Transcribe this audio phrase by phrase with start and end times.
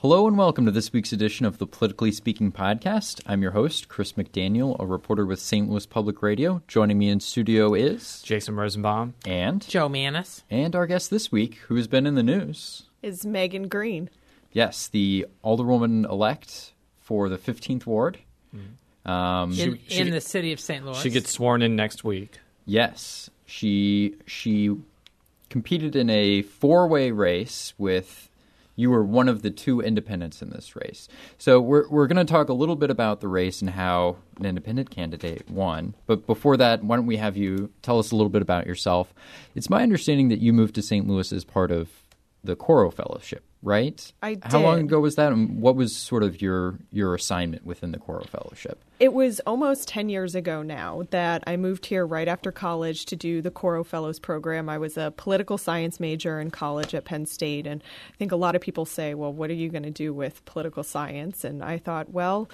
[0.00, 3.20] Hello and welcome to this week's edition of the Politically Speaking podcast.
[3.26, 5.68] I'm your host, Chris McDaniel, a reporter with St.
[5.68, 6.62] Louis Public Radio.
[6.66, 11.56] Joining me in studio is Jason Rosenbaum and Jo Mannies and our guest this week,
[11.66, 14.08] who has been in the news, is Megan Green.
[14.52, 18.18] Yes, the alderwoman elect for the 15th ward.
[18.56, 19.10] Mm-hmm.
[19.10, 20.82] Um, in, She- she- in the city of St.
[20.84, 20.98] Louis.
[20.98, 22.38] She gets sworn in next week.
[22.64, 24.74] Yes, she she
[25.50, 28.29] competed in a four-way race with
[28.80, 31.06] you were one of the two independents in this race.
[31.38, 34.46] So we're we're going to talk a little bit about the race and how an
[34.46, 35.94] independent candidate won.
[36.06, 39.12] But before that, why don't we have you tell us a little bit about yourself?
[39.54, 41.06] It's my understanding that you moved to St.
[41.06, 41.90] Louis as part of
[42.42, 44.12] the Coro Fellowship, right?
[44.22, 44.44] I did.
[44.44, 47.98] How long ago was that, and what was sort of your your assignment within the
[47.98, 48.82] Coro Fellowship?
[48.98, 53.16] It was almost 10 years ago now that I moved here right after college to
[53.16, 54.68] do the Coro Fellows program.
[54.68, 57.66] I was a political science major in college at Penn State.
[57.66, 60.12] And I think a lot of people say, well, what are you going to do
[60.12, 61.44] with political science?
[61.44, 62.50] And I thought, well,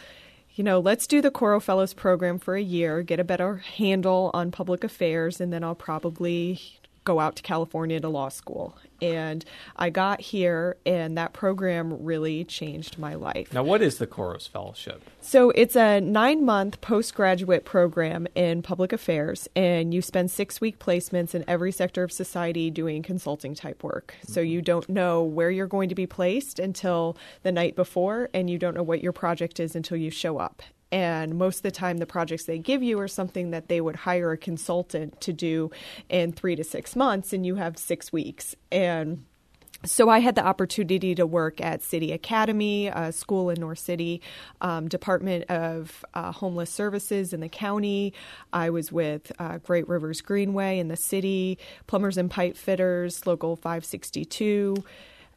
[0.55, 4.31] you know, let's do the Coro Fellows program for a year, get a better handle
[4.33, 8.77] on public affairs, and then I'll probably go out to California to law school.
[9.01, 9.45] And
[9.77, 13.53] I got here, and that program really changed my life.
[13.53, 15.03] Now, what is the Coro's Fellowship?
[15.21, 20.79] So it's a nine month postgraduate program in public affairs, and you spend six week
[20.79, 24.15] placements in every sector of society doing consulting type work.
[24.25, 24.65] So you mm-hmm.
[24.65, 28.75] don't know where you're going to be placed until the night before, and you don't
[28.75, 30.63] know what your project is until you show up.
[30.93, 33.97] And most of the time, the projects they give you are something that they would
[33.97, 35.71] hire a consultant to do
[36.09, 38.55] in three to six months, and you have six weeks.
[38.71, 39.25] And
[39.85, 44.23] so I had the opportunity to work at City Academy, a school in North City,
[44.61, 48.13] um, Department of uh, Homeless Services in the county.
[48.53, 53.57] I was with uh, Great Rivers Greenway in the city, Plumbers and Pipe Fitters, Local
[53.57, 54.83] 562.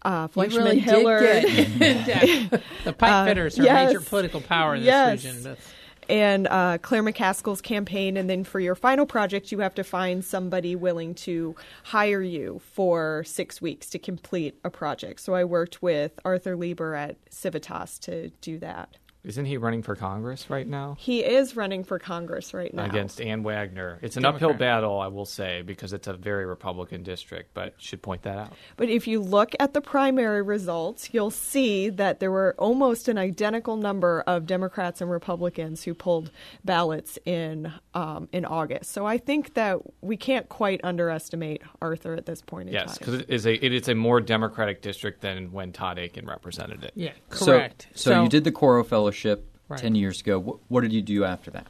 [0.02, 2.08] Uh, Fleischman really did get
[2.52, 2.60] yeah.
[2.86, 3.88] the pipe fitters are yes.
[3.90, 5.26] major political power in this Yes.
[5.26, 5.44] region.
[5.44, 5.74] That's-
[6.10, 8.18] and uh, Claire McCaskill's campaign.
[8.18, 12.60] And then for your final project, you have to find somebody willing to hire you
[12.74, 15.20] for six weeks to complete a project.
[15.20, 18.98] So I worked with Arthur Lieber at Civitas to do that.
[19.22, 20.96] Isn't he running for Congress right now?
[20.98, 22.86] He is running for Congress right now.
[22.86, 24.00] Against Ann Wagner.
[24.02, 24.44] It's an Democrat.
[24.52, 28.38] uphill battle, I will say, because it's a very Republican district, but should point that
[28.38, 28.54] out.
[28.78, 33.18] But if you look at the primary results, you'll see that there were almost an
[33.18, 36.32] identical number of Democrats and Republicans who pulled
[36.64, 38.92] ballots in um, in August.
[38.92, 42.98] So I think that we can't quite underestimate Arthur at this point in Yes, time.
[43.00, 46.86] because it is a it is a more Democratic district than when Todd Akin represented
[46.86, 46.94] it.
[46.96, 47.88] yeah, So- correct.
[47.96, 49.80] So, you did the Coro Fellowship Right.
[49.80, 50.40] 10 years ago.
[50.40, 51.68] What, what did you do after that?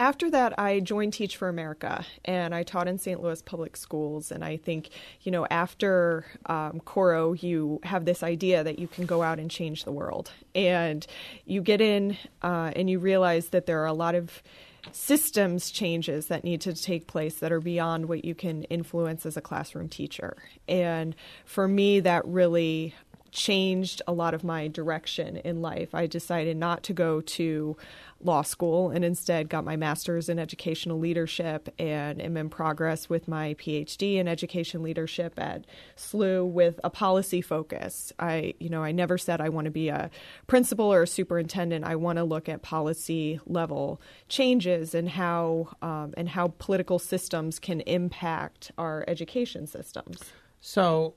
[0.00, 3.22] After that, I joined Teach for America, and I taught in St.
[3.22, 4.32] Louis public schools.
[4.32, 4.90] And I think,
[5.22, 9.48] you know, after um, Coro, you have this idea that you can go out and
[9.48, 11.06] change the world, and
[11.44, 14.42] you get in, uh, and you realize that there are a lot of
[14.92, 19.36] systems changes that need to take place that are beyond what you can influence as
[19.36, 20.36] a classroom teacher.
[20.68, 21.14] And
[21.44, 22.94] for me, that really
[23.36, 25.94] changed a lot of my direction in life.
[25.94, 27.76] I decided not to go to
[28.18, 33.28] law school and instead got my master's in educational leadership and am in progress with
[33.28, 35.66] my PhD in education leadership at
[35.98, 38.10] SLU with a policy focus.
[38.18, 40.10] I, you know, I never said I want to be a
[40.46, 41.84] principal or a superintendent.
[41.84, 47.58] I want to look at policy level changes and how um, and how political systems
[47.58, 50.22] can impact our education systems.
[50.62, 51.14] So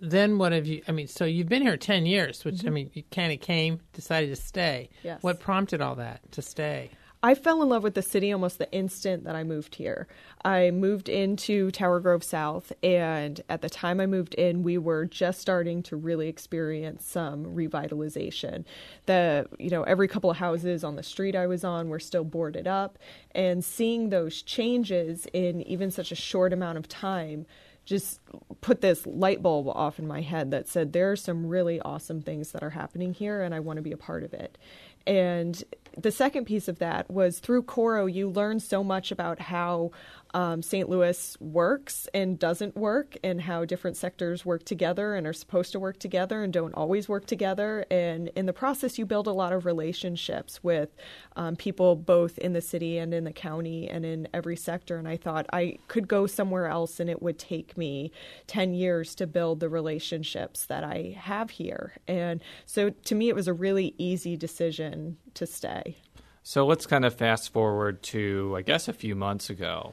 [0.00, 2.66] then what have you, I mean, so you've been here 10 years, which, Mm-hmm.
[2.66, 4.90] I mean, you kind of came, decided to stay.
[5.02, 5.22] Yes.
[5.22, 6.90] What prompted all that to stay?
[7.20, 10.06] I fell in love with the city almost the instant that I moved here.
[10.44, 15.04] I moved into Tower Grove South, and at the time I moved in, we were
[15.04, 18.64] just starting to really experience some revitalization.
[19.06, 22.22] The you know every couple of houses on the street I was on were still
[22.22, 22.98] boarded up,
[23.32, 27.46] and seeing those changes in even such a short amount of time
[27.88, 28.20] just
[28.60, 32.20] put this light bulb off in my head that said there are some really awesome
[32.20, 34.58] things that are happening here and I want to be a part of it.
[35.06, 35.64] And
[35.96, 39.90] the second piece of that was through Coro, you learn so much about how
[40.34, 40.88] um, St.
[40.88, 45.80] Louis works and doesn't work, and how different sectors work together and are supposed to
[45.80, 47.84] work together and don't always work together.
[47.90, 50.90] And in the process, you build a lot of relationships with
[51.36, 54.98] um, people both in the city and in the county and in every sector.
[54.98, 58.12] And I thought I could go somewhere else, and it would take me
[58.46, 61.94] 10 years to build the relationships that I have here.
[62.06, 65.96] And so to me, it was a really easy decision to stay.
[66.42, 69.92] So let's kind of fast forward to, I guess, a few months ago.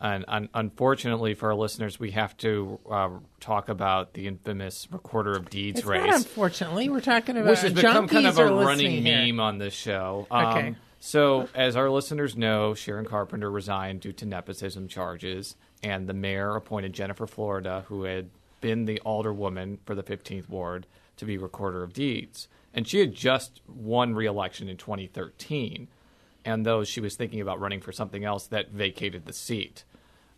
[0.00, 3.08] And un- unfortunately for our listeners, we have to uh,
[3.40, 6.88] talk about the infamous Recorder of Deeds It's race, not unfortunately.
[6.90, 9.26] We're talking about which has become kind of a running here.
[9.26, 10.26] meme on this show.
[10.30, 10.74] Um, Okay.
[10.98, 16.56] So, as our listeners know, Sharon Carpenter resigned due to nepotism charges, and the mayor
[16.56, 20.86] appointed Jennifer Florida, who had been the alderwoman for the 15th ward,
[21.18, 22.48] to be Recorder of Deeds.
[22.74, 25.86] And she had just won re-election in 2013,
[26.46, 29.84] and though she was thinking about running for something else, that vacated the seat.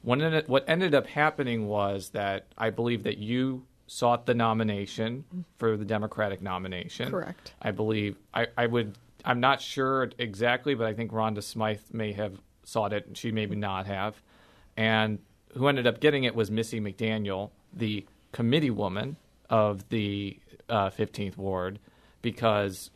[0.02, 5.24] What ended, what ended up happening was that I believe that you sought the nomination
[5.58, 7.10] for the Democratic nomination.
[7.10, 7.52] Correct.
[7.60, 8.96] I believe I, I would.
[9.24, 13.06] I'm not sure exactly, but I think Rhonda Smythe may have sought it.
[13.06, 14.20] and She maybe not have.
[14.76, 15.18] And
[15.54, 19.16] who ended up getting it was Missy McDaniel, the committee woman
[19.50, 20.38] of the
[20.68, 21.80] uh, 15th ward,
[22.22, 22.90] because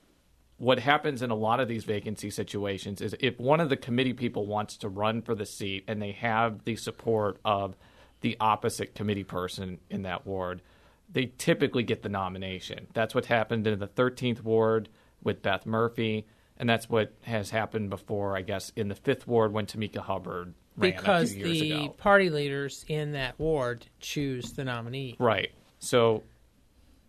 [0.62, 4.12] what happens in a lot of these vacancy situations is if one of the committee
[4.12, 7.74] people wants to run for the seat and they have the support of
[8.20, 10.62] the opposite committee person in that ward,
[11.10, 12.86] they typically get the nomination.
[12.94, 14.88] That's what happened in the 13th ward
[15.20, 19.52] with Beth Murphy, and that's what has happened before, I guess, in the 5th ward
[19.52, 21.88] when Tamika Hubbard ran because a few years the ago.
[21.98, 25.16] party leaders in that ward choose the nominee.
[25.18, 25.50] Right.
[25.80, 26.22] So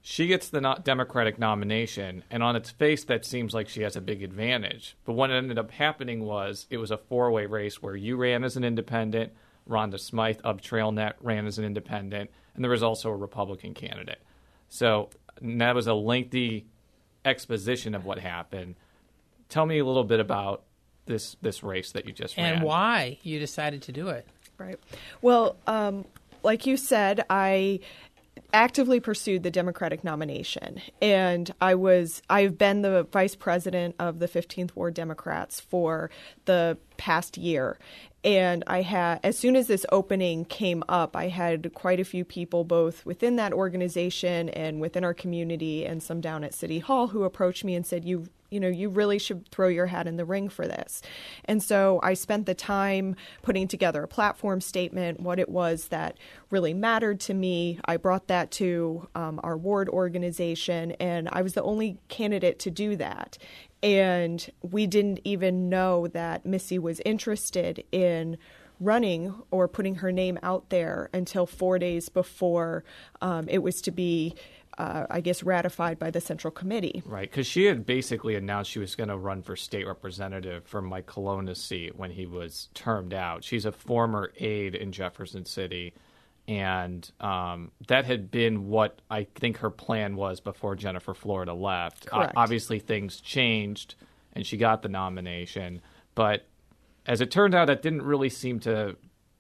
[0.06, 3.96] she gets the no- Democratic nomination, and on its face, that seems like she has
[3.96, 4.98] a big advantage.
[5.06, 8.44] But what ended up happening was it was a four way race where you ran
[8.44, 9.32] as an independent,
[9.68, 14.22] Rhonda Smythe of TrailNet ran as an independent, and there was also a Republican candidate.
[14.68, 15.10] So
[15.42, 16.66] that was a lengthy
[17.24, 18.76] exposition of what happened.
[19.48, 20.64] Tell me a little bit about
[21.06, 22.56] this this race that you just ran.
[22.56, 24.28] And why you decided to do it?
[24.58, 24.78] Right.
[25.22, 26.04] Well, um,
[26.44, 27.80] like you said, I
[28.52, 34.28] actively pursued the Democratic nomination, and I was I've been the vice president of the
[34.28, 36.10] 15th Ward Democrats for
[36.46, 37.78] the past year.
[38.26, 42.24] And I had, as soon as this opening came up, I had quite a few
[42.24, 47.08] people, both within that organization and within our community, and some down at City Hall,
[47.08, 50.16] who approached me and said, "You you know, you really should throw your hat in
[50.16, 51.02] the ring for this.
[51.46, 56.18] And so I spent the time putting together a platform statement, what it was that
[56.52, 57.80] really mattered to me.
[57.86, 62.72] I brought that to um, our ward organization, and I was the only candidate to
[62.72, 63.38] do that.
[63.82, 68.38] And we didn't even know that Missy was interested in
[68.80, 72.84] running or putting her name out there until four days before
[73.22, 74.36] um, it was to be
[74.78, 77.04] uh, I guess, ratified by the Central Committee.
[77.06, 80.82] Right, because she had basically announced she was going to run for state representative for
[80.82, 83.44] Mike Colonna's seat when he was termed out.
[83.44, 85.94] She's a former aide in Jefferson City,
[86.48, 92.08] and um, that had been what I think her plan was before Jennifer Florida left.
[92.08, 92.34] Correct.
[92.36, 93.96] obviously, things changed,
[94.34, 95.82] and she got the nomination,
[96.16, 96.46] but
[97.06, 98.96] as it turned out, that didn't really seem to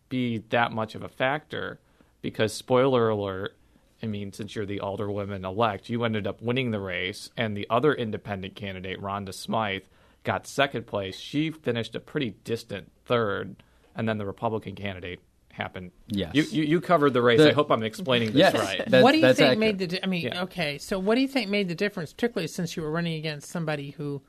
[0.09, 1.79] be that much of a factor
[2.21, 3.55] because, spoiler alert,
[4.03, 7.65] I mean, since you're the alderwoman elect, you ended up winning the race, and the
[7.69, 9.83] other independent candidate, Rhonda Smythe,
[10.25, 11.17] got second place.
[11.17, 13.55] She finished a pretty distant third,
[13.95, 15.19] and then the Republican candidate
[15.53, 15.91] happened.
[16.07, 16.35] Yes.
[16.35, 17.39] You, you, you covered the race.
[17.39, 18.55] The- I hope I'm explaining this Yes.
[18.55, 18.83] right.
[18.89, 19.59] That- what do you think accurate.
[19.59, 19.87] made the?
[19.87, 20.43] Di- I mean, Yeah.
[20.43, 23.49] okay, so what do you think made the difference, particularly since you were running against
[23.49, 24.21] somebody who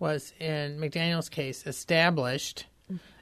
[0.00, 2.66] was, in McDaniel's case, established,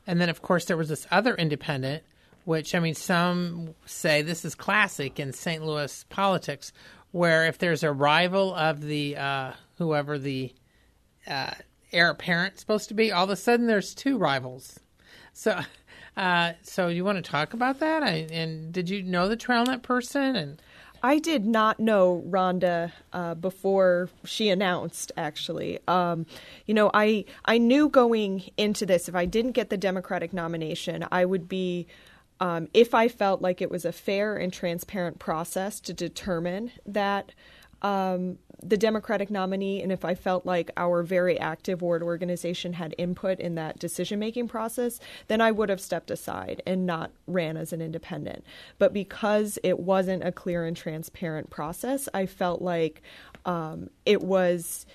[0.06, 2.02] and then of course there was this other independent,
[2.48, 5.62] which I mean, some say this is classic in St.
[5.62, 6.72] Louis politics,
[7.10, 10.54] where if there's a rival of the uh, whoever the
[11.26, 11.50] uh,
[11.92, 14.80] heir apparent supposed to be, all of a sudden there's two rivals.
[15.34, 15.61] So,
[16.16, 18.02] uh, so you want to talk about that?
[18.02, 20.34] I, and did you know the trail TrailNet person?
[20.34, 20.62] And
[21.02, 25.12] I did not know Rhonda uh, before she announced.
[25.18, 26.25] Actually, um,
[26.64, 31.04] you know, I I knew going into this if I didn't get the Democratic nomination,
[31.12, 31.87] I would be.
[32.40, 37.33] Um, if I felt like it was a fair and transparent process to determine that
[37.83, 42.95] um, the Democratic nominee, and if I felt like our very active ward organization had
[42.99, 47.57] input in that decision making process, then I would have stepped aside and not ran
[47.57, 48.45] as an independent.
[48.78, 53.02] But because it wasn't a clear and transparent process, I felt like
[53.45, 54.87] um, it was.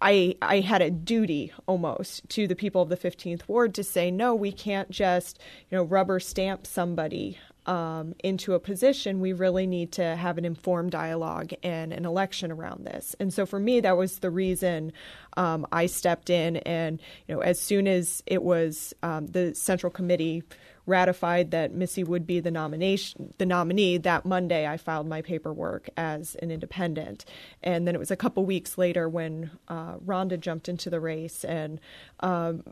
[0.00, 4.10] I I had a duty almost to the people of the 15th ward to say
[4.10, 5.38] no, we can't just
[5.70, 9.20] you know rubber stamp somebody um, into a position.
[9.20, 13.16] We really need to have an informed dialogue and an election around this.
[13.18, 14.92] And so for me, that was the reason
[15.36, 16.58] um, I stepped in.
[16.58, 20.42] And you know, as soon as it was um, the central committee
[20.86, 23.98] ratified that Missy would be the nomination, the nominee.
[23.98, 27.24] That Monday, I filed my paperwork as an independent,
[27.62, 31.44] and then it was a couple weeks later when uh, Rhonda jumped into the race,
[31.44, 31.80] and
[32.20, 32.64] um,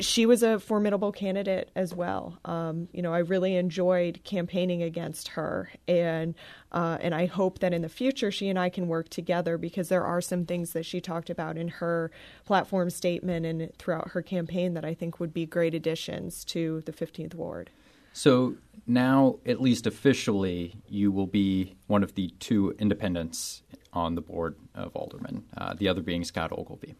[0.00, 2.38] she was a formidable candidate as well.
[2.44, 6.34] Um, you know, I really enjoyed campaigning against her, and
[6.72, 9.88] uh, and I hope that in the future she and I can work together because
[9.88, 12.10] there are some things that she talked about in her
[12.44, 16.92] platform statement and throughout her campaign that I think would be great additions to the
[16.92, 17.70] 15th ward.
[18.12, 18.54] So
[18.86, 24.56] now, at least officially, you will be one of the two independents on the board
[24.74, 26.94] of aldermen, uh, the other being Scott Ogilvie.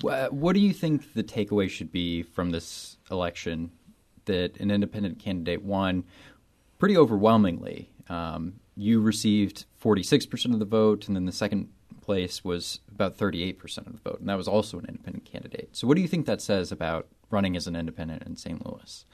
[0.00, 3.70] What do you think the takeaway should be from this election
[4.26, 6.04] that an independent candidate won
[6.78, 7.90] pretty overwhelmingly?
[8.08, 11.70] Um, you received 46% of the vote, and then the second
[12.02, 15.70] place was about 38% of the vote, and that was also an independent candidate.
[15.72, 18.64] So, what do you think that says about running as an independent in St.
[18.64, 19.04] Louis?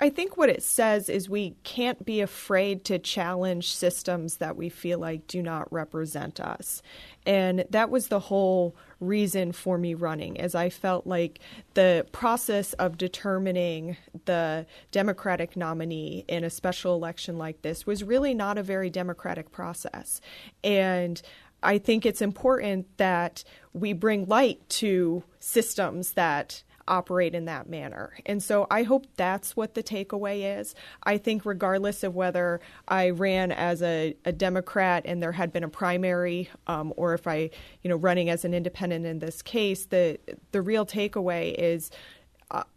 [0.00, 4.68] I think what it says is we can't be afraid to challenge systems that we
[4.68, 6.82] feel like do not represent us.
[7.26, 11.40] And that was the whole reason for me running, as I felt like
[11.74, 18.34] the process of determining the Democratic nominee in a special election like this was really
[18.34, 20.20] not a very democratic process.
[20.64, 21.20] And
[21.62, 28.14] I think it's important that we bring light to systems that operate in that manner.
[28.26, 30.74] And so I hope that's what the takeaway is.
[31.02, 35.64] I think, regardless of whether I ran as a, a Democrat and there had been
[35.64, 37.50] a primary, um, or if I,
[37.82, 40.18] you know, running as an independent in this case, the
[40.52, 41.90] the real takeaway is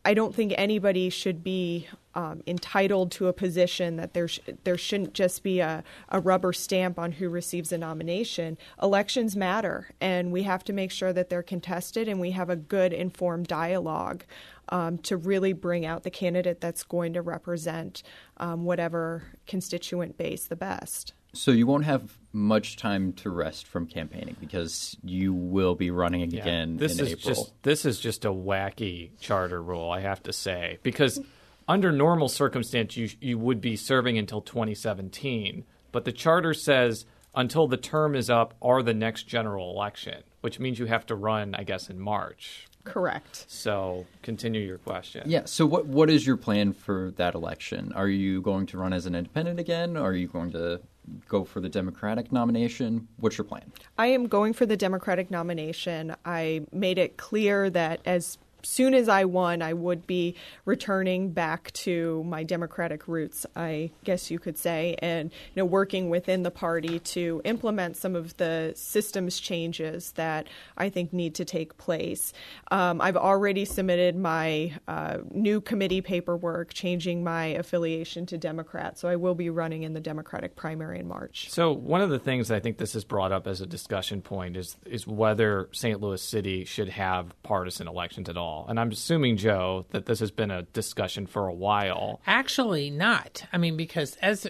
[0.04, 4.78] I don't think anybody should be um, entitled to a position that there sh- there
[4.78, 8.58] shouldn't just be a, a rubber stamp on who receives a nomination.
[8.82, 12.58] Elections matter, and we have to make sure that they're contested, and we have a
[12.58, 14.26] good informed dialogue
[14.70, 18.04] um, to really bring out the candidate that's going to represent
[18.38, 21.14] um, whatever constituent base the best.
[21.34, 26.22] So you won't have much time to rest from campaigning because you will be running
[26.24, 27.36] again yeah, this in is April.
[27.36, 31.20] Just, this is just a wacky charter rule, I have to say, because
[31.68, 37.68] under normal circumstance you you would be serving until 2017, but the charter says until
[37.68, 41.56] the term is up or the next general election, which means you have to run,
[41.56, 42.68] I guess, in March.
[42.84, 43.46] Correct.
[43.48, 45.24] So continue your question.
[45.30, 45.44] Yeah.
[45.46, 47.94] So what what is your plan for that election?
[47.96, 49.98] Are you going to run as an independent again?
[49.98, 50.82] Are you going to
[51.28, 53.08] go for the Democratic nomination?
[53.18, 53.72] What's your plan?
[53.98, 56.16] I am going for the Democratic nomination.
[56.26, 61.72] I made it clear that as soon as I won, I would be returning back
[61.72, 66.52] to my Democratic roots, I guess you could say, and you know, working within the
[66.52, 72.34] party to implement some of the systems changes that I think need to take place.
[72.72, 79.08] Um, I've already submitted my uh, new committee paperwork, changing my affiliation to Democrat, so
[79.08, 81.50] I will be running in the Democratic primary in March.
[81.50, 84.58] So one of the things I think this is brought up as a discussion point
[84.58, 86.00] is is whether St.
[86.00, 88.66] Louis City should have partisan elections at all all.
[88.68, 92.22] And I'm assuming, Jo, that this has been a discussion for a while.
[92.28, 93.46] Actually, not.
[93.52, 94.48] I mean, because as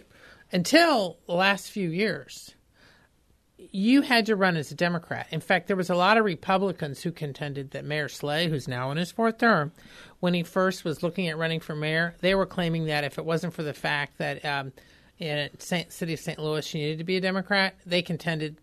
[0.52, 2.56] until the last few years,
[3.58, 5.28] you had to run as a Democrat.
[5.32, 8.92] In fact, there was a lot of Republicans who contended that Mayor Slay, who's now
[8.92, 9.72] in his fourth term,
[10.20, 13.26] when he first was looking at running for mayor, they were claiming that if it
[13.26, 14.74] wasn't for the fact that um,
[15.20, 16.40] in Saint, city of St.
[16.40, 18.58] Louis you needed to be a Democrat, they contended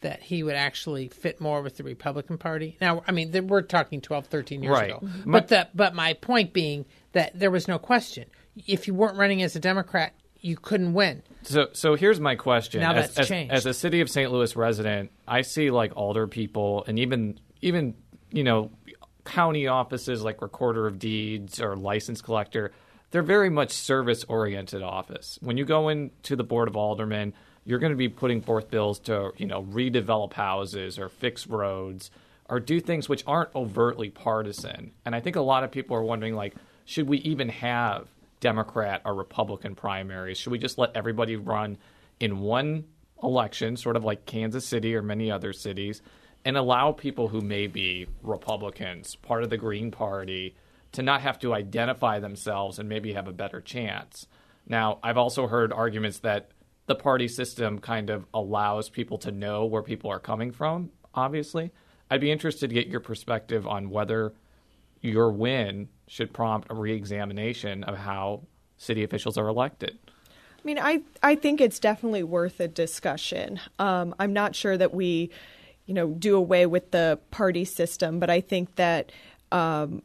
[0.00, 2.76] that he would actually fit more with the Republican Party.
[2.80, 4.90] Now, I mean, we're talking 12, 13 years right.
[4.90, 5.00] ago.
[5.02, 5.32] Mm-hmm.
[5.32, 8.26] But the, but my point being that there was no question.
[8.66, 11.22] If you weren't running as a Democrat, you couldn't win.
[11.42, 12.80] So, so here's my question.
[12.80, 13.52] Now as, that's as, changed.
[13.52, 14.30] As a city of St.
[14.30, 17.94] Louis resident, I see like alder people and even even
[18.30, 18.70] you know
[19.24, 22.72] county offices like recorder of deeds or license collector.
[23.10, 25.38] They're very much service oriented office.
[25.40, 27.32] When you go into the board of aldermen,
[27.68, 32.10] you're going to be putting forth bills to you know redevelop houses or fix roads
[32.48, 34.90] or do things which aren't overtly partisan.
[35.04, 36.54] And I think a lot of people are wondering like,
[36.86, 38.08] should we even have
[38.40, 40.38] Democrat or Republican primaries?
[40.38, 41.76] Should we just let everybody run
[42.18, 42.84] in one
[43.22, 46.00] election, sort of like Kansas City or many other cities,
[46.46, 50.54] and allow people who may be Republicans, part of the Green Party,
[50.92, 54.26] to not have to identify themselves and maybe have a better chance?
[54.66, 56.50] Now, I've also heard arguments that
[56.88, 61.70] the party system kind of allows people to know where people are coming from, obviously.
[62.10, 64.32] I'd be interested to get your perspective on whether
[65.02, 68.46] your win should prompt a reexamination of how
[68.78, 69.98] city officials are elected.
[70.26, 73.60] I mean, I I think it's definitely worth a discussion.
[73.78, 75.30] Um, I'm not sure that we,
[75.84, 79.12] you know, do away with the party system, but I think that
[79.52, 80.02] um,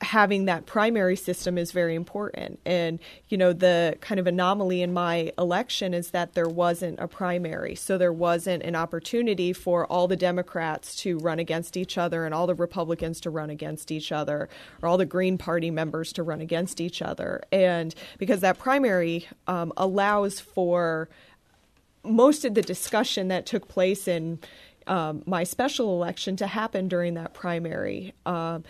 [0.00, 2.58] having that primary system is very important.
[2.64, 7.06] And, you know, the kind of anomaly in my election is that there wasn't a
[7.06, 7.74] primary.
[7.74, 12.34] So there wasn't an opportunity for all the Democrats to run against each other and
[12.34, 14.48] all the Republicans to run against each other
[14.80, 17.42] or all the Green Party members to run against each other.
[17.52, 21.10] And because that primary um, allows for
[22.02, 24.38] most of the discussion that took place in
[24.86, 28.14] um, my special election to happen during that primary.
[28.24, 28.64] Um,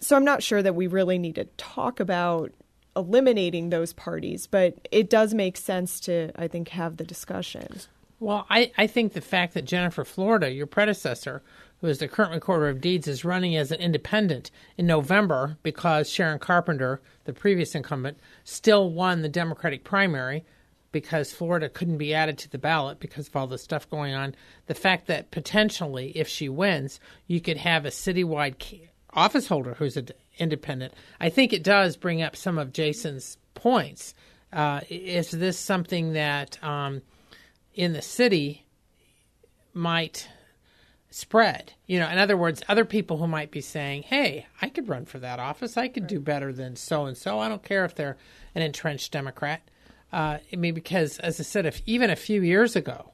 [0.00, 2.52] so I'm not sure that we really need to talk about
[2.96, 7.80] eliminating those parties, but it does make sense to, I think, have the discussion.
[8.18, 11.42] Well, I, I think the fact that Jennifer Florida, your predecessor,
[11.80, 16.08] who is the current recorder of deeds, is running as an independent in November because
[16.08, 20.44] Sharon Carpenter, the previous incumbent, still won the Democratic primary
[20.92, 24.34] because Florida couldn't be added to the ballot because of all the stuff going on.
[24.64, 28.58] The fact that potentially, if she wins, you could have a citywide
[29.16, 30.94] office holder who's an independent.
[31.18, 34.14] I think it does bring up some of Jason's points.
[34.52, 37.02] Uh, is this something that um,
[37.74, 38.66] in the city
[39.74, 40.28] might
[41.10, 41.72] spread?
[41.86, 45.06] You know, in other words, other people who might be saying, "Hey, I could run
[45.06, 45.76] for that office.
[45.76, 46.10] I could right.
[46.10, 47.40] do better than so and so.
[47.40, 48.16] I don't care if they're
[48.54, 49.62] an entrenched Democrat."
[50.12, 53.10] Uh, I mean, because as I said, if even a few years ago,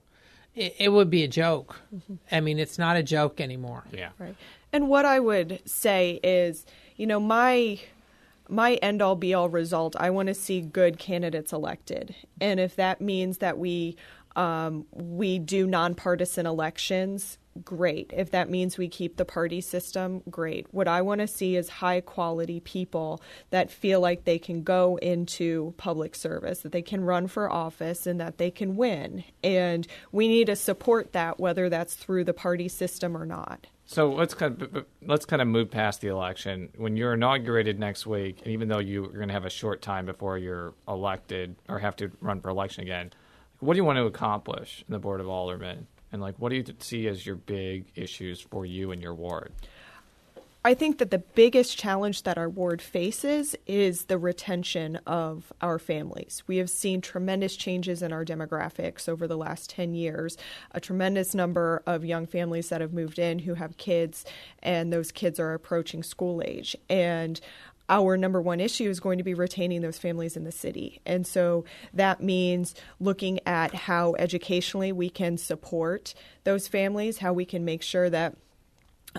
[0.55, 1.81] it, it would be a joke.
[1.95, 2.15] Mm-hmm.
[2.31, 3.85] I mean, it's not a joke anymore.
[3.91, 4.11] Yeah.
[4.19, 4.37] Right.
[4.73, 6.65] And what I would say is,
[6.97, 7.81] you know, my
[8.49, 12.15] my end all be all result, I want to see good candidates elected.
[12.41, 13.97] And if that means that we
[14.37, 18.11] um, we do nonpartisan elections, great.
[18.17, 20.67] If that means we keep the party system, great.
[20.71, 24.97] What I want to see is high quality people that feel like they can go
[25.03, 29.25] into public service, that they can run for office, and that they can win.
[29.45, 33.67] And we need to support that, whether that's through the party system or not.
[33.93, 36.71] So let's kind of, let's kind of move past the election.
[36.79, 40.07] When you're inaugurated next week, and even though you're going to have a short time
[40.07, 43.13] before you're elected or have to run for election again,
[43.61, 45.87] what do you want to accomplish in the board of aldermen?
[46.11, 49.53] And like, what do you see as your big issues for you and your ward?
[50.65, 55.81] I think that the biggest challenge that our ward faces is the retention of our
[55.81, 56.45] families.
[56.47, 60.37] We have seen tremendous changes in our demographics over the last 10 years,
[60.71, 64.25] a tremendous number of young families that have moved in who have kids,
[64.63, 66.77] and those kids are approaching school age.
[66.89, 67.41] And
[67.89, 71.01] our number one issue is going to be retaining those families in the city.
[71.05, 77.45] And so that means looking at how educationally we can support those families, how we
[77.45, 78.37] can make sure that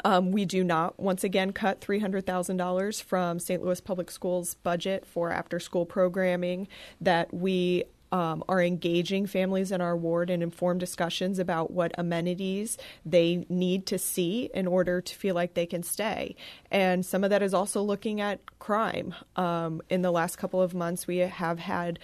[0.03, 3.63] um, we do not once again cut $300,000 from St.
[3.63, 6.67] Louis Public Schools budget for after school programming,
[7.01, 12.77] that we um, are engaging families in our ward in informed discussions about what amenities
[13.03, 16.35] they need to see in order to feel like they can stay.
[16.69, 19.15] And some of that is also looking at crime.
[19.35, 21.97] Um, in the last couple of months, we have had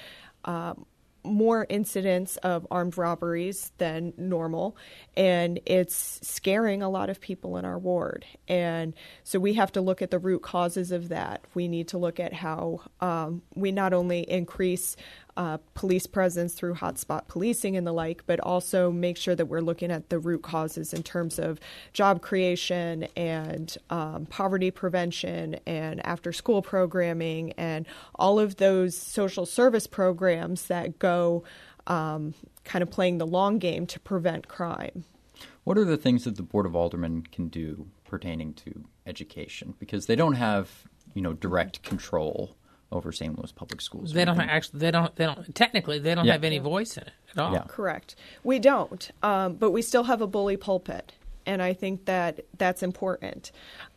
[0.46, 0.88] um,
[1.24, 4.78] more incidents of armed robberies than normal,
[5.18, 8.26] and it's scaring a lot of people in our ward.
[8.48, 11.44] And so we have to look at the root causes of that.
[11.54, 14.96] We need to look at how um, we not only increase
[15.40, 19.62] uh, police presence through hotspot policing and the like, but also make sure that we're
[19.62, 21.62] looking at the root causes in terms of
[21.94, 29.46] job creation and um, poverty prevention and after school programming and all of those social
[29.46, 31.42] service programs that go
[31.88, 32.34] um,
[32.66, 35.06] kind of playing the long game to prevent crime.
[35.64, 39.74] What are the things that the Board of Aldermen can do pertaining to education?
[39.80, 42.58] Because they don't have, you know, direct control
[42.92, 43.38] over St.
[43.38, 44.14] Louis public schools.
[44.14, 44.80] They don't actually.
[44.80, 45.16] They don't.
[45.16, 45.54] They don't.
[45.56, 46.34] Technically, they don't yeah.
[46.34, 47.54] have any voice in it at all.
[47.54, 47.64] Yeah.
[47.68, 48.16] Correct.
[48.44, 49.10] We don't.
[49.22, 51.14] Um, but we still have a bully pulpit,
[51.46, 53.52] and I think that that's important.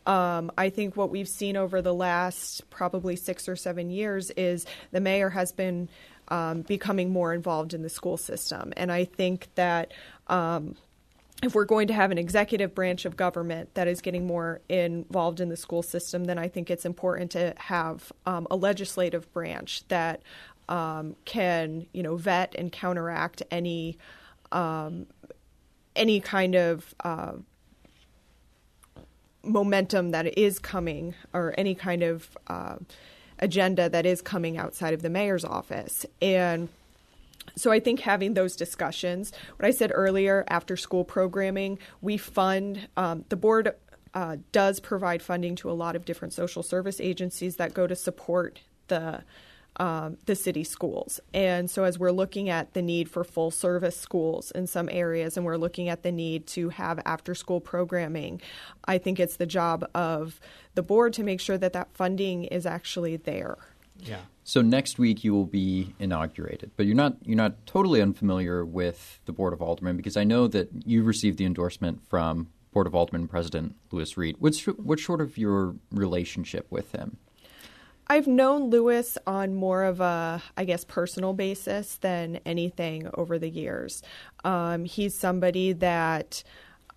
[0.05, 4.65] Um, I think what we've seen over the last probably six or seven years is
[4.91, 5.89] the mayor has been
[6.27, 9.91] um, becoming more involved in the school system, and I think that.
[11.43, 15.41] If we're going to have an executive branch of government that is getting more involved
[15.41, 19.85] in the school system, then I think it's important to have um, a legislative branch
[19.89, 20.21] that
[20.69, 23.97] um, can, you know, vet and counteract any
[24.53, 25.07] um,
[25.95, 27.33] any kind of uh,
[29.43, 32.77] momentum that is coming or any kind of uh,
[33.39, 36.05] agenda that is coming outside of the mayor's office.
[36.21, 36.69] And
[37.55, 42.87] so I think having those discussions, what I said earlier, after school programming, we fund
[42.97, 43.75] um, the board
[44.13, 47.95] uh, does provide funding to a lot of different social service agencies that go to
[47.95, 49.23] support the
[49.77, 51.19] um, the city schools.
[51.33, 55.35] And so, as we're looking at the need for full service schools in some areas,
[55.35, 58.41] and we're looking at the need to have after school programming,
[58.85, 60.39] I think it's the job of
[60.75, 63.57] the board to make sure that that funding is actually there.
[64.05, 64.19] Yeah.
[64.43, 69.19] So next week you will be inaugurated, but you're not you're not totally unfamiliar with
[69.25, 72.95] the Board of Aldermen because I know that you received the endorsement from Board of
[72.95, 74.35] Aldermen President Lewis Reed.
[74.39, 77.17] What's what's sort of your relationship with him?
[78.07, 83.49] I've known Lewis on more of a, I guess, personal basis than anything over the
[83.49, 84.03] years.
[84.43, 86.43] Um, he's somebody that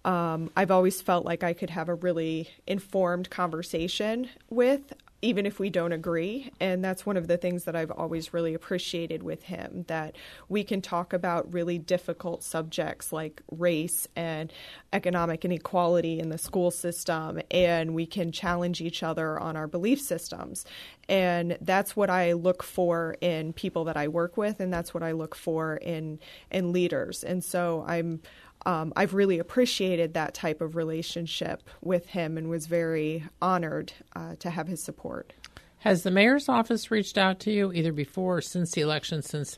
[0.05, 4.93] um, I've always felt like I could have a really informed conversation with
[5.27, 6.53] even if we don't agree.
[6.61, 10.15] And that's one of the things that I've always really appreciated with him that
[10.49, 14.53] we can talk about really difficult subjects like race and
[14.93, 20.01] economic inequality in the school system, and we can challenge each other on our belief
[20.01, 20.65] systems.
[21.09, 25.03] And that's what I look for in people that I work with, and that's what
[25.03, 26.21] I look for in
[26.53, 27.25] in leaders.
[27.25, 28.21] And so I'm
[28.67, 34.35] um, I've really appreciated that type of relationship with him and was very honored uh,
[34.41, 35.33] to have his support.
[35.79, 39.23] Has the mayor's office reached out to you either before or since the election?
[39.23, 39.57] Since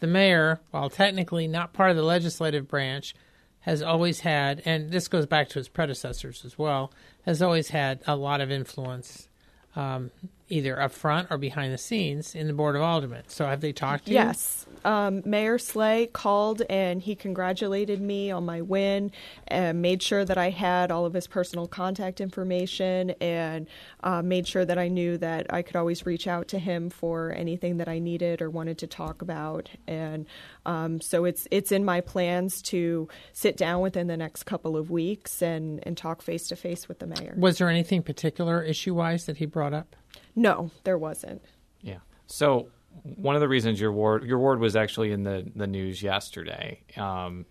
[0.00, 3.14] the mayor, while technically not part of the legislative branch,
[3.60, 6.92] has always had, and this goes back to his predecessors as well,
[7.26, 9.28] has always had a lot of influence
[9.76, 10.10] um,
[10.48, 13.24] either up front or behind the scenes in the Board of Aldermen.
[13.28, 14.16] So have they talked to you?
[14.16, 14.66] Yes.
[14.84, 19.10] Um, Mayor Slay called and he congratulated me on my win
[19.46, 23.66] and made sure that I had all of his personal contact information and
[24.02, 27.32] uh, made sure that I knew that I could always reach out to him for
[27.32, 29.68] anything that I needed or wanted to talk about.
[29.86, 30.26] And
[30.64, 34.90] um, so it's it's in my plans to sit down within the next couple of
[34.90, 37.34] weeks and, and talk face to face with the mayor.
[37.36, 39.96] Was there anything particular issue wise that he brought up?
[40.38, 41.42] No, there wasn't.
[41.80, 41.98] Yeah.
[42.28, 42.68] So
[43.02, 46.80] one of the reasons your ward your ward was actually in the the news yesterday.
[46.96, 47.44] Um,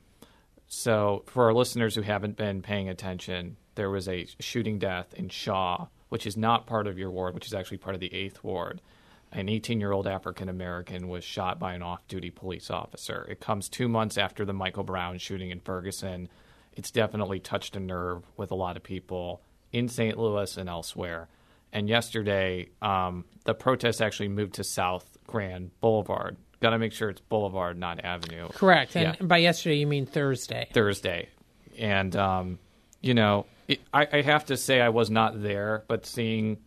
[0.67, 5.27] so for our listeners who haven't been paying attention, there was a shooting death in
[5.27, 8.41] Shaw, which is not part of your ward, which is actually part of the eighth
[8.41, 8.81] ward.
[9.33, 13.27] An 18 year old African American was shot by an off duty police officer.
[13.29, 16.29] It comes two months after the Michael Brown shooting in Ferguson.
[16.71, 19.41] It's definitely touched a nerve with a lot of people
[19.73, 20.17] in St.
[20.17, 21.27] Louis and elsewhere.
[21.77, 26.35] And yesterday, um, the protest actually moved to South Grand Boulevard.
[26.59, 28.47] Got to make sure it's Boulevard, not Avenue.
[28.49, 28.95] Correct.
[28.95, 29.25] And yeah.
[29.27, 30.69] by yesterday, you mean Thursday.
[30.73, 31.29] Thursday.
[31.77, 32.57] And, um,
[32.99, 36.57] you know, it, I, I have to say I was not there, but seeing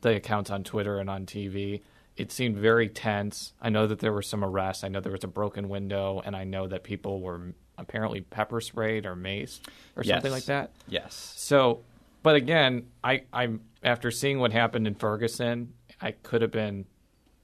[0.00, 1.82] the accounts on Twitter and on TV,
[2.16, 3.52] it seemed very tense.
[3.62, 4.82] I know that there were some arrests.
[4.82, 8.60] I know there was a broken window, and I know that people were apparently pepper
[8.60, 9.60] sprayed or maced
[9.94, 10.16] or yes.
[10.16, 10.72] something like that.
[10.88, 11.34] Yes.
[11.36, 11.84] So,
[12.22, 16.86] but again, I, I'm after seeing what happened in Ferguson, I could have been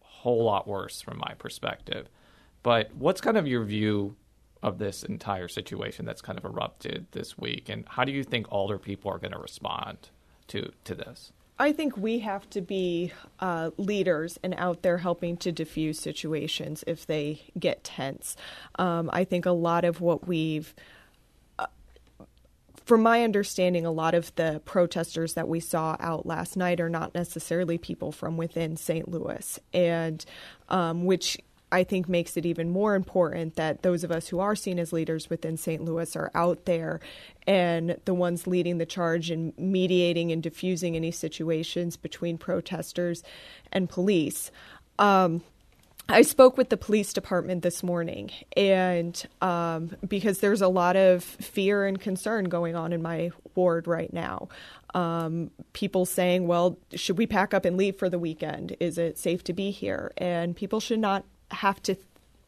[0.03, 2.09] a whole lot worse from my perspective.
[2.63, 4.17] But what's kind of your view
[4.63, 8.47] of this entire situation that's kind of erupted this week, and how do you think
[8.51, 10.11] older people are going to respond
[10.49, 11.33] to to this?
[11.61, 16.85] I think we have to be uh, leaders and out there helping to diffuse situations
[16.87, 18.37] if they get tense.
[18.79, 20.73] Um, I think a lot of what we've
[22.89, 26.89] from my understanding, a lot of the protesters that we saw out last night are
[26.89, 29.07] not necessarily people from within St.
[29.07, 30.25] Louis, and
[30.71, 31.37] um, which
[31.71, 34.91] I think makes it even more important that those of us who are seen as
[34.91, 35.85] leaders within St.
[35.85, 36.99] Louis are out there
[37.47, 43.23] and the ones leading the charge and mediating and diffusing any situations between protesters
[43.71, 44.51] and police.
[44.99, 45.43] Um,
[46.11, 51.23] I spoke with the police department this morning, and um, because there's a lot of
[51.23, 54.49] fear and concern going on in my ward right now.
[54.95, 58.75] Um, people saying, well, should we pack up and leave for the weekend?
[58.81, 60.13] Is it safe to be here?
[60.17, 61.97] And people should not have to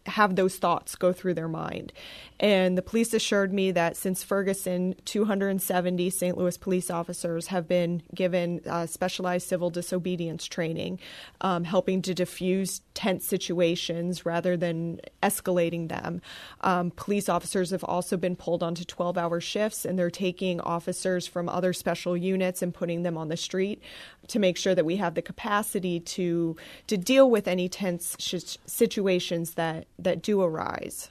[0.06, 1.92] have those thoughts go through their mind.
[2.40, 6.38] And the police assured me that since Ferguson, 270 St.
[6.38, 10.98] Louis police officers have been given uh, specialized civil disobedience training,
[11.42, 16.22] um, helping to diffuse tense situations rather than escalating them.
[16.62, 21.26] Um, police officers have also been pulled onto 12 hour shifts, and they're taking officers
[21.26, 23.82] from other special units and putting them on the street
[24.28, 28.56] to make sure that we have the capacity to to deal with any tense sh-
[28.64, 31.10] situations that that do arise.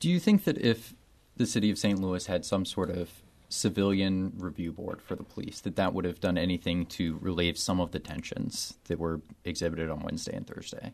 [0.00, 0.94] Do you think that if
[1.36, 2.00] the city of St.
[2.00, 3.10] Louis had some sort of
[3.50, 7.80] civilian review board for the police that that would have done anything to relieve some
[7.80, 10.92] of the tensions that were exhibited on Wednesday and Thursday?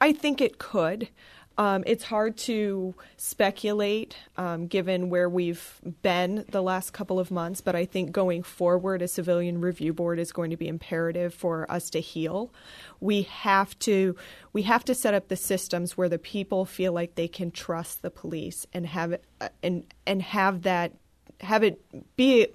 [0.00, 1.08] I think it could.
[1.58, 7.60] Um, it's hard to speculate um, given where we've been the last couple of months,
[7.60, 11.70] but I think going forward, a civilian review board is going to be imperative for
[11.70, 12.52] us to heal.
[13.00, 14.16] We have to
[14.52, 18.02] we have to set up the systems where the people feel like they can trust
[18.02, 20.92] the police and have it uh, and and have that
[21.40, 21.80] have it
[22.16, 22.46] be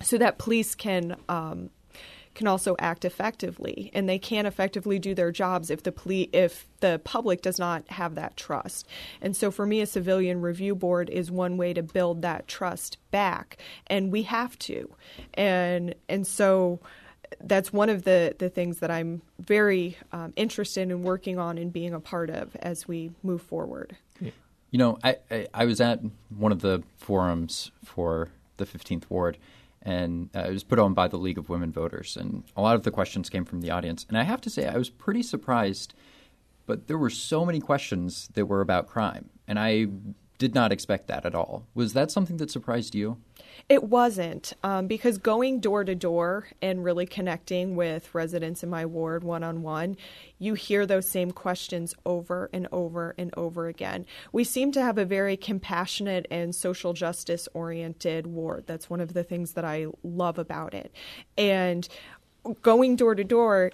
[0.00, 1.70] so that police can um,
[2.34, 6.66] can also act effectively, and they can't effectively do their jobs if the poli- if
[6.80, 8.86] the public does not have that trust.
[9.20, 12.98] And so, for me, a civilian review board is one way to build that trust
[13.10, 14.94] back, and we have to.
[15.34, 16.80] And and so
[17.40, 21.72] that's one of the, the things that I'm very um, interested in working on and
[21.72, 23.96] being a part of as we move forward.
[24.20, 29.36] You know, I, I, I was at one of the forums for the 15th Ward,
[29.82, 32.76] and uh, it was put on by the League of Women Voters, and a lot
[32.76, 34.06] of the questions came from the audience.
[34.08, 35.94] And I have to say, I was pretty surprised,
[36.66, 39.88] but there were so many questions that were about crime, and I
[40.38, 41.66] did not expect that at all.
[41.74, 43.18] Was that something that surprised you?
[43.68, 48.86] It wasn't um, because going door to door and really connecting with residents in my
[48.86, 49.96] ward one on one,
[50.38, 54.06] you hear those same questions over and over and over again.
[54.32, 58.64] We seem to have a very compassionate and social justice oriented ward.
[58.66, 60.92] That's one of the things that I love about it.
[61.38, 61.88] And
[62.62, 63.72] going door to door,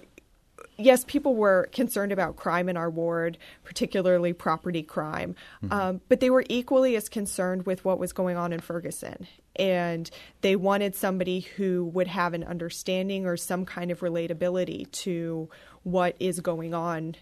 [0.79, 5.73] yes, people were concerned about crime in our ward, particularly property crime, mm-hmm.
[5.73, 9.27] um, but they were equally as concerned with what was going on in Ferguson.
[9.55, 10.09] And
[10.41, 15.49] they wanted somebody who would have an understanding or some kind of relatability to
[15.83, 17.15] what is going on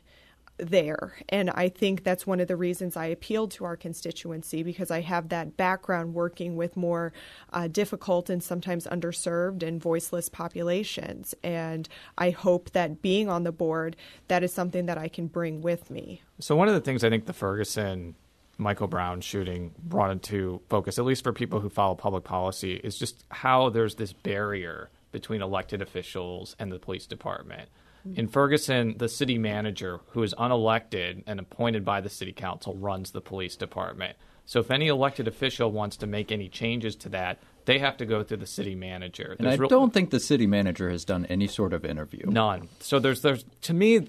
[0.57, 1.13] there.
[1.29, 5.01] And I think that's one of the reasons I appealed to our constituency because I
[5.01, 7.13] have that background working with more
[7.53, 11.35] uh, difficult and sometimes underserved and voiceless populations.
[11.43, 13.95] And I hope that being on the board,
[14.27, 16.21] that is something that I can bring with me.
[16.39, 18.15] So, one of the things I think the Ferguson
[18.57, 22.97] Michael Brown shooting brought into focus, at least for people who follow public policy, is
[22.97, 27.69] just how there's this barrier between elected officials and the police department.
[28.15, 33.11] In Ferguson, the city manager, who is unelected and appointed by the city council, runs
[33.11, 34.15] the police department.
[34.45, 38.05] So if any elected official wants to make any changes to that, they have to
[38.05, 39.35] go through the city manager.
[39.37, 42.25] And there's I don't think the city manager has done any sort of interview.
[42.25, 42.69] None.
[42.79, 44.07] So there's there's to me,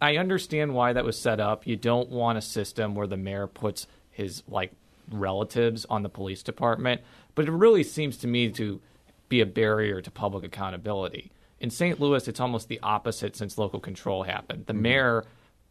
[0.00, 1.66] I understand why that was set up.
[1.66, 4.72] You don't want a system where the mayor puts his like
[5.10, 7.00] relatives on the police department,
[7.34, 8.80] but it really seems to me to
[9.28, 11.32] be a barrier to public accountability.
[11.62, 12.00] In St.
[12.00, 14.66] Louis, it's almost the opposite since local control happened.
[14.66, 14.82] The mm-hmm.
[14.82, 15.24] mayor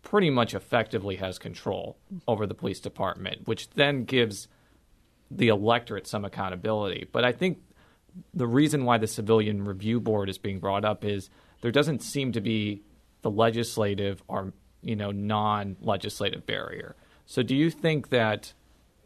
[0.03, 4.47] pretty much effectively has control over the police department, which then gives
[5.29, 7.07] the electorate some accountability.
[7.11, 7.59] But I think
[8.33, 12.31] the reason why the civilian review board is being brought up is there doesn't seem
[12.31, 12.83] to be
[13.21, 16.95] the legislative or you know non-legislative barrier.
[17.25, 18.53] So do you think that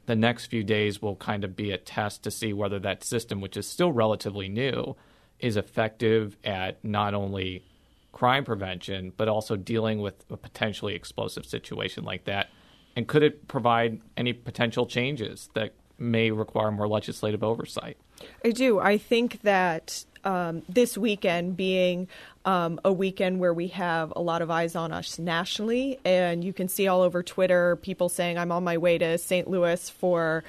[0.05, 3.41] the next few days will kind of be a test to see whether that system,
[3.41, 4.95] which is still relatively new,
[5.39, 7.63] is effective at not only
[8.11, 12.49] crime prevention, but also dealing with a potentially explosive situation like that?
[12.95, 17.97] And could it provide any potential changes that may require more legislative oversight?
[18.43, 18.79] I do.
[18.79, 22.07] I think that um, this weekend being
[22.45, 26.53] um, a weekend where we have a lot of eyes on us nationally, and you
[26.53, 29.47] can see all over Twitter people saying, I'm on my way to St.
[29.47, 30.43] Louis for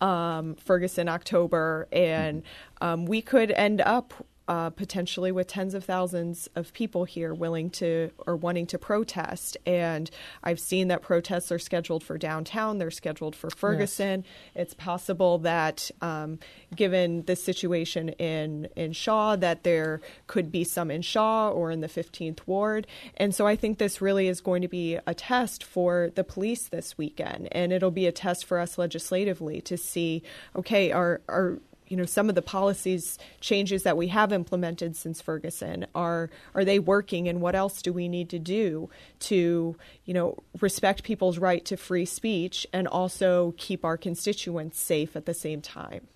[0.00, 2.42] um, Ferguson October, and
[2.80, 4.12] um, we could end up
[4.52, 9.56] uh, potentially with tens of thousands of people here willing to or wanting to protest.
[9.64, 10.10] And
[10.44, 14.24] I've seen that protests are scheduled for downtown, they're scheduled for Ferguson.
[14.54, 14.66] Yes.
[14.66, 16.38] It's possible that, um,
[16.76, 21.80] given the situation in, in Shaw, that there could be some in Shaw or in
[21.80, 22.86] the 15th Ward.
[23.16, 26.68] And so I think this really is going to be a test for the police
[26.68, 27.48] this weekend.
[27.52, 30.22] And it'll be a test for us legislatively to see
[30.54, 35.20] okay, are, are you know some of the policies changes that we have implemented since
[35.20, 38.88] Ferguson are are they working and what else do we need to do
[39.20, 45.16] to you know respect people's right to free speech and also keep our constituents safe
[45.16, 46.08] at the same time.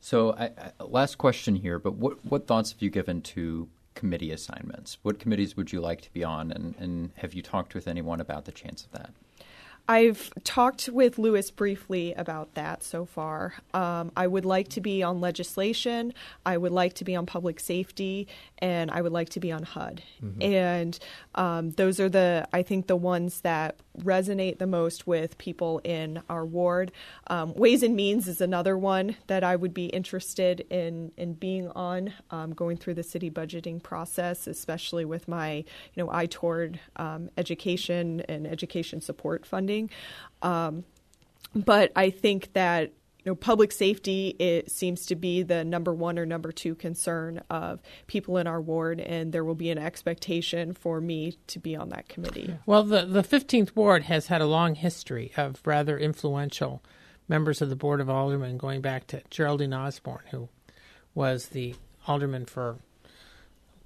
[0.00, 4.32] So, I, I, last question here, but what what thoughts have you given to committee
[4.32, 4.98] assignments?
[5.02, 8.20] What committees would you like to be on, and, and have you talked with anyone
[8.20, 9.10] about the chance of that?
[9.90, 13.54] I've talked with Lewis briefly about that so far.
[13.74, 16.14] Um, I would like to be on legislation,
[16.46, 19.64] I would like to be on public safety, and I would like to be on
[19.64, 20.04] HUD.
[20.24, 20.42] Mm-hmm.
[20.42, 20.98] And
[21.34, 26.22] um, those are the, I think, the ones that resonate the most with people in
[26.28, 26.92] our ward.
[27.26, 31.68] Um, Ways and Means is another one that I would be interested in in being
[31.68, 35.64] on, um, going through the city budgeting process, especially with my you
[35.96, 39.90] know eye toward um, education and education support funding.
[40.42, 40.84] Um,
[41.54, 42.92] but I think that
[43.24, 47.42] you know, public safety it seems to be the number one or number two concern
[47.50, 51.76] of people in our ward, and there will be an expectation for me to be
[51.76, 52.56] on that committee.
[52.64, 56.82] Well, the the fifteenth ward has had a long history of rather influential
[57.28, 60.48] members of the board of aldermen, going back to Geraldine Osborne, who
[61.14, 61.74] was the
[62.06, 62.78] alderman for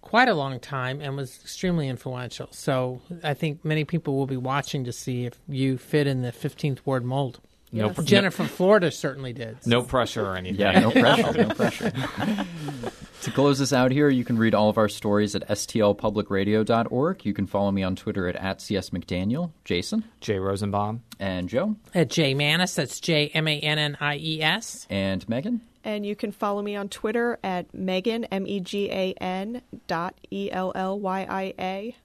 [0.00, 2.48] quite a long time and was extremely influential.
[2.52, 6.30] So I think many people will be watching to see if you fit in the
[6.30, 7.40] fifteenth ward mold.
[7.74, 7.96] No, Yes.
[7.96, 9.58] pr- Jennifer Florida certainly did.
[9.66, 10.60] no pressure or anything.
[10.60, 11.90] Yeah, no pressure, no pressure.
[13.22, 17.24] to close us out here, you can read all of our stories at stlpublicradio.org.
[17.26, 19.50] You can follow me on Twitter at, at csmcdaniel.
[19.64, 21.02] Jason Jay Rosenbaum.
[21.18, 24.86] and Jo At J Mannies, that's J M A N N I E S.
[24.90, 25.60] and Megan.
[25.86, 30.14] And you can follow me on Twitter at Megan M E G A N dot
[30.30, 31.96] E L L Y I A.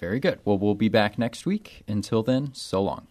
[0.00, 0.40] Very good.
[0.44, 1.84] Well, we'll be back next week.
[1.86, 3.06] Until then, so long.